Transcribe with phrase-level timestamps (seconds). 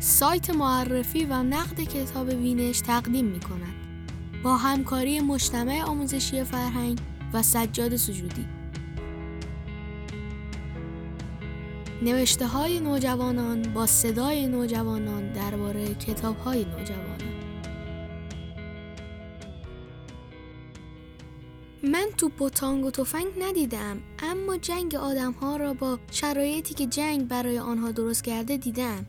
[0.00, 3.74] سایت معرفی و نقد کتاب وینش تقدیم می کند
[4.44, 6.98] با همکاری مجتمع آموزشی فرهنگ
[7.32, 8.46] و سجاد سجودی.
[12.02, 17.20] نوشته های نوجوانان با صدای نوجوانان درباره کتاب های نوجوانان.
[21.82, 26.86] من توپ و تانگ و تفنگ ندیدم اما جنگ آدم ها را با شرایطی که
[26.86, 29.06] جنگ برای آنها درست کرده دیدم.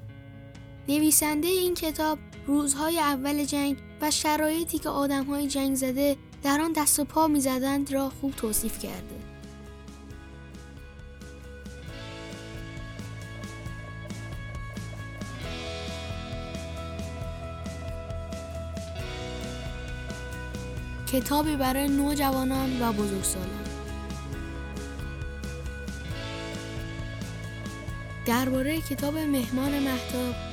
[0.88, 6.72] نویسنده این کتاب روزهای اول جنگ و شرایطی که آدم های جنگ زده در آن
[6.72, 9.22] دست و پا می زدند را خوب توصیف کرده.
[21.11, 23.66] کتابی برای نوجوانان و بزرگسالان.
[28.25, 30.50] درباره کتاب مهمان مهتاب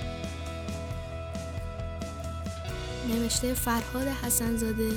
[3.09, 4.91] نوشته فرهاد حسنزاده.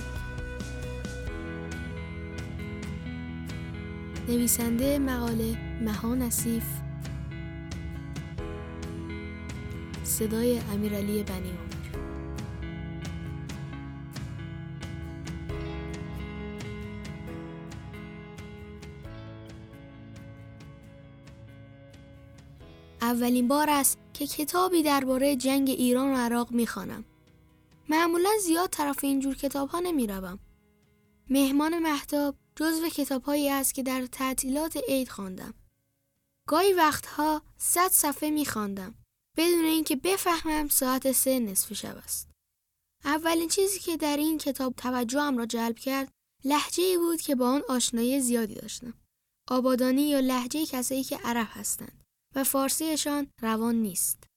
[4.29, 6.63] نویسنده مقاله مها نصیف.
[10.03, 11.51] صدای امیرعلی بنی
[23.01, 27.03] اولین بار است که کتابی درباره جنگ ایران و عراق می‌خوانم.
[27.91, 30.39] معمولا زیاد طرف اینجور کتاب ها نمی روم.
[31.29, 35.53] مهمان محتاب جزو کتاب هایی است که در تعطیلات عید خواندم.
[36.47, 38.95] گاهی وقتها صد صفحه می خواندم
[39.37, 42.29] بدون اینکه بفهمم ساعت سه نصف شب است.
[43.05, 46.11] اولین چیزی که در این کتاب توجهم را جلب کرد
[46.45, 48.93] لحجه ای بود که با آن آشنایی زیادی داشتم.
[49.47, 52.03] آبادانی یا لحجه کسایی که عرب هستند.
[52.35, 54.30] و فارسیشان روان نیست.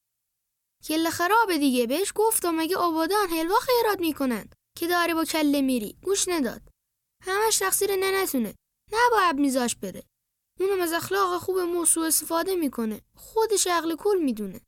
[0.84, 1.87] کله خرابه دیگه.
[1.87, 5.97] بهش گفتم مگه آبادان حلوا خیرات می‌کنن؟ که داری با کله میری.
[6.03, 6.62] گوش نداد.
[7.22, 8.55] همش تقصیر ننتونه.
[8.93, 10.03] نباید میذاش بره.
[10.61, 13.00] اونم از اخلاق خوب موسو استفاده می‌کنه.
[13.17, 14.61] خودش عقل کل می‌دونه.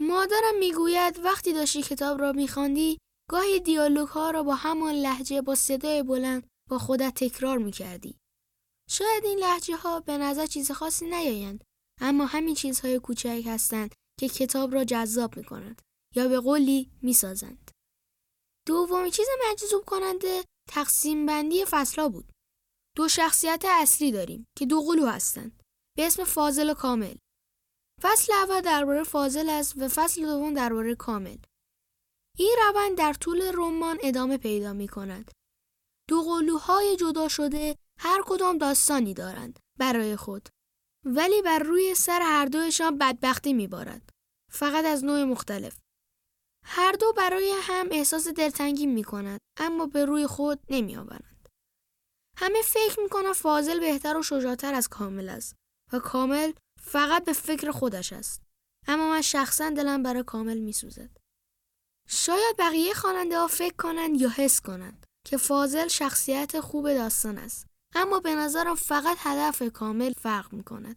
[0.00, 2.98] مادرم می‌گوید وقتی داشتی کتاب را میخواندی
[3.30, 8.18] گاهی دیالوگ ها را با همان لحجه با صدای بلند با خودت تکرار می‌کردی.
[8.90, 11.64] شاید این لحجه ها به نظر چیز خاصی نیایند
[12.00, 15.82] اما همین چیزهای کوچک هستند که کتاب را جذاب می کنند
[16.14, 17.70] یا به قولی می سازند.
[18.66, 22.32] دومین چیز مجذوب کننده تقسیم بندی فصلها بود.
[22.96, 25.62] دو شخصیت اصلی داریم که دو قلو هستند
[25.96, 27.14] به اسم فاضل و کامل.
[28.02, 31.38] فصل اول درباره فاضل است و فصل دوم درباره کامل.
[32.38, 35.30] این روند در طول رمان ادامه پیدا می کند.
[36.08, 40.48] دو قلوهای جدا شده هر کدام داستانی دارند برای خود
[41.04, 44.10] ولی بر روی سر هر دوشان بدبختی میبارد.
[44.50, 45.78] فقط از نوع مختلف.
[46.64, 51.48] هر دو برای هم احساس دلتنگی می کند اما به روی خود نمی آورند.
[52.36, 55.56] همه فکر می کنند فاضل بهتر و شجاعتر از کامل است
[55.92, 56.52] و کامل
[56.82, 58.42] فقط به فکر خودش است.
[58.88, 61.10] اما من شخصا دلم برای کامل می سوزد.
[62.08, 67.66] شاید بقیه خواننده ها فکر کنند یا حس کنند که فاضل شخصیت خوب داستان است
[67.94, 70.96] اما به نظرم فقط هدف کامل فرق می کند.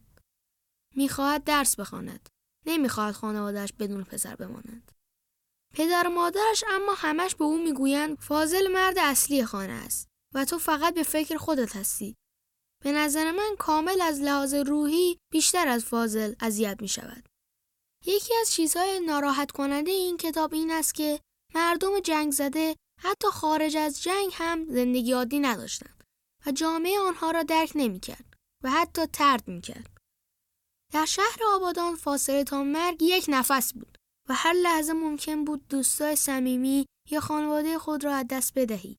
[0.96, 2.30] می‌خواهد درس بخواند.
[2.66, 4.92] نمی‌خواهد خانوادهش بدون پسر بماند.
[5.74, 10.58] پدر و مادرش اما همش به او می‌گویند فاضل مرد اصلی خانه است و تو
[10.58, 12.16] فقط به فکر خودت هستی.
[12.84, 17.30] به نظر من کامل از لحاظ روحی بیشتر از فاضل اذیت می شود.
[18.06, 21.20] یکی از چیزهای ناراحت کننده این کتاب این است که
[21.56, 25.95] مردم جنگ زده حتی خارج از جنگ هم زندگی عادی نداشتند.
[26.46, 28.34] و جامعه آنها را درک نمی کرد
[28.64, 29.98] و حتی ترد می کرد.
[30.94, 33.98] در شهر آبادان فاصله تا مرگ یک نفس بود
[34.30, 38.98] و هر لحظه ممکن بود دوستای صمیمی یا خانواده خود را از دست بدهی.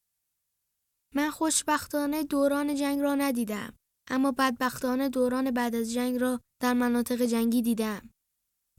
[1.15, 3.75] من خوشبختانه دوران جنگ را ندیدم
[4.11, 8.11] اما بدبختانه دوران بعد از جنگ را در مناطق جنگی دیدم.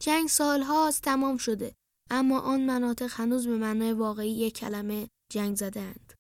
[0.02, 1.76] جنگ سالهاست تمام شده
[2.10, 6.14] اما آن مناطق هنوز به معنای واقعی یک کلمه جنگ زدند.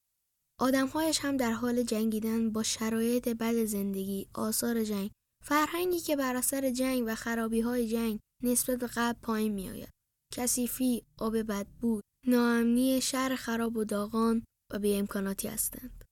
[0.59, 5.11] آدمهایش هم در حال جنگیدن با شرایط بد زندگی، آثار جنگ،
[5.45, 9.89] فرهنگی که بر اثر جنگ و خرابی های جنگ نسبت به قبل پایین می آید.
[10.33, 16.03] کثیفی، آب بدبود، ناامنی شهر خراب و داغان و بی امکاناتی هستند.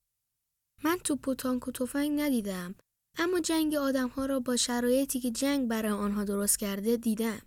[0.84, 2.74] من تو و تانک و تفنگ ندیدم
[3.18, 7.42] اما جنگ آدمها را با شرایطی که جنگ برای آنها درست کرده دیدم.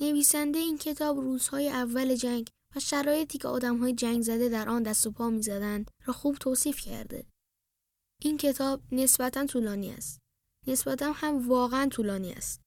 [0.00, 4.82] نویسنده این کتاب روزهای اول جنگ و شرایطی که آدم های جنگ زده در آن
[4.82, 7.26] دست و پا می زدند را خوب توصیف کرده.
[8.22, 10.18] این کتاب نسبتا طولانی است.
[10.66, 12.60] نسبتا هم واقعا طولانی است.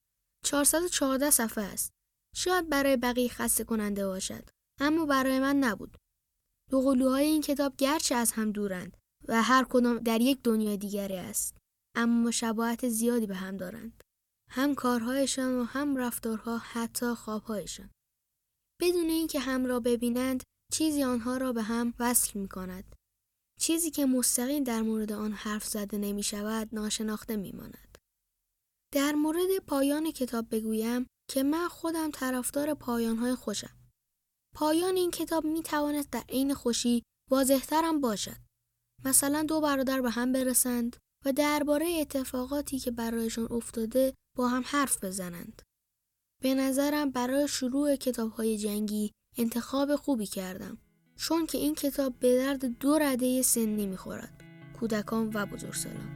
[0.45, 1.91] 414 صفحه است.
[2.35, 4.49] شاید برای بقیه خسته کننده باشد
[4.79, 5.97] اما برای من نبود
[6.71, 8.97] دو قلوهای این کتاب گرچه از هم دورند
[9.27, 11.57] و هر کدام در یک دنیا دیگری است
[11.95, 14.03] اما شباهت زیادی به هم دارند
[14.49, 17.89] هم کارهایشان و هم رفتارها حتی خوابهایشان
[18.81, 20.43] بدون اینکه هم را ببینند
[20.73, 22.95] چیزی آنها را به هم وصل می کند
[23.59, 27.97] چیزی که مستقیم در مورد آن حرف زده نمی شود ناشناخته می ماند.
[28.93, 33.77] در مورد پایان کتاب بگویم که من خودم طرفدار پایانهای خوشم.
[34.55, 38.45] پایان این کتاب می توانست در عین خوشی واضحترم باشد.
[39.05, 40.95] مثلا دو برادر به هم برسند
[41.25, 45.61] و درباره اتفاقاتی که برایشان افتاده با هم حرف بزنند.
[46.41, 50.77] به نظرم برای شروع کتاب های جنگی انتخاب خوبی کردم.
[51.15, 54.43] چون که این کتاب به درد دو رده سنی می‌خورد
[54.79, 56.15] کودکان و بزرگسالان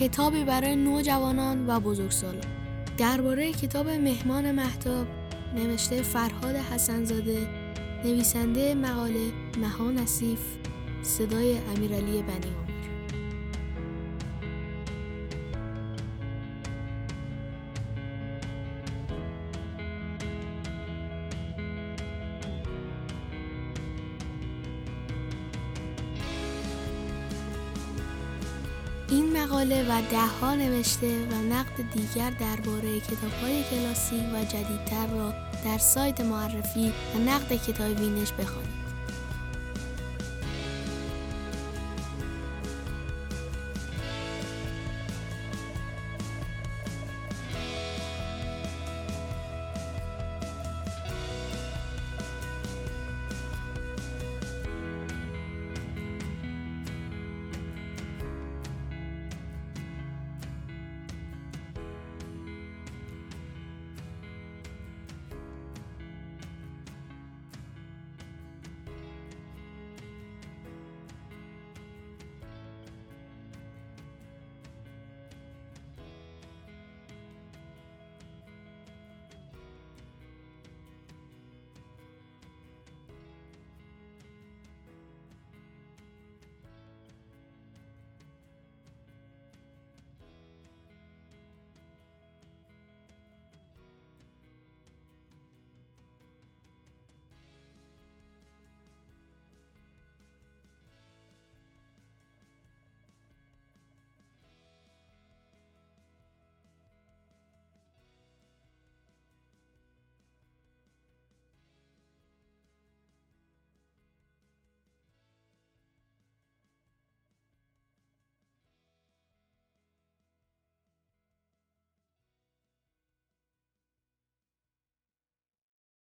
[0.00, 2.59] کتابی برای نوجوانان و بزرگسالان
[3.00, 5.06] درباره کتاب مهمان محتاب
[5.54, 7.38] نوشته فرهاد حسنزاده
[8.04, 10.38] نویسنده مقاله مها نصیف
[11.02, 12.69] صدای امیرعلی بنی
[29.10, 35.32] این مقاله و دهها نوشته و نقد دیگر درباره کتاب‌های کلاسیک و جدیدتر را
[35.64, 38.79] در سایت معرفی و نقد کتاب وینش بخوانید.